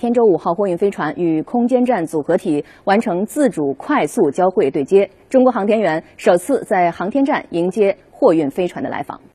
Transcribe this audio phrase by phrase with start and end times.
[0.00, 5.06] 天舟五号货运飞船与空间站组合体完成自主快速交会对接。
[5.28, 9.20] 中国航天员首次在航天站迎接货运飞船的来访。